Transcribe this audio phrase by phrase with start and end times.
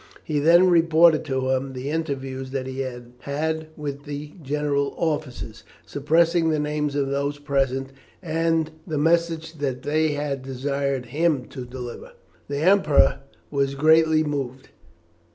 [0.23, 5.63] He then reported to him the interviews that he had had with the general officers,
[5.85, 12.13] suppressing the names of those present, and the message they had desired him to deliver.
[12.47, 13.19] The Emperor
[13.51, 14.69] was greatly moved.